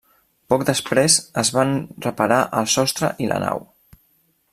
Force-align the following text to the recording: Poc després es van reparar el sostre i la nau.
Poc 0.51 0.63
després 0.69 1.17
es 1.41 1.51
van 1.57 1.75
reparar 2.05 2.39
el 2.61 2.71
sostre 2.77 3.11
i 3.27 3.29
la 3.33 3.39
nau. 3.45 3.63